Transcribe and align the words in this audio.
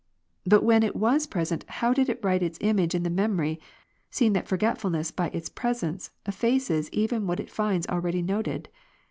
But 0.47 0.63
when 0.63 0.81
it 0.81 0.95
was 0.95 1.27
present, 1.27 1.63
how 1.67 1.93
did 1.93 2.09
it 2.09 2.19
write 2.23 2.41
its 2.41 2.57
image 2.59 2.95
in 2.95 3.03
the 3.03 3.09
memory, 3.11 3.59
seeing 4.09 4.33
that 4.33 4.47
forgetfulness 4.47 5.11
by 5.11 5.27
its 5.27 5.47
presence, 5.47 6.09
effaces 6.25 6.89
even 6.89 7.27
what 7.27 7.39
it 7.39 7.51
finds 7.51 7.85
already 7.85 8.23
noted 8.23 8.67